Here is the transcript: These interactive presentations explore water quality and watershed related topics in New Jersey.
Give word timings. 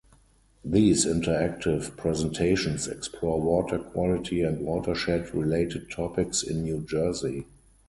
These 0.65 1.05
interactive 1.05 1.95
presentations 1.95 2.87
explore 2.87 3.39
water 3.39 3.77
quality 3.77 4.41
and 4.41 4.59
watershed 4.65 5.31
related 5.35 5.91
topics 5.91 6.41
in 6.41 6.63
New 6.63 6.79
Jersey. 6.87 7.45